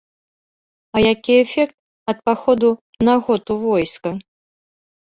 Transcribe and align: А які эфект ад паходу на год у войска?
А 0.95 1.03
які 1.13 1.33
эфект 1.43 1.75
ад 2.15 2.27
паходу 2.31 2.69
на 3.11 3.15
год 3.29 3.43
у 3.59 3.61
войска? 3.67 4.09